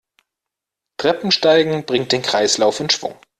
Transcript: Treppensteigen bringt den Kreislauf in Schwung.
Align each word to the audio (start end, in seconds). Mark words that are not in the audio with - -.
Treppensteigen 0.97 1.85
bringt 1.85 2.11
den 2.11 2.23
Kreislauf 2.23 2.79
in 2.79 2.89
Schwung. 2.89 3.13